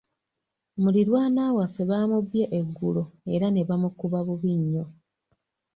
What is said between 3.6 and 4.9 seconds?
bamukuba bubi nnyo.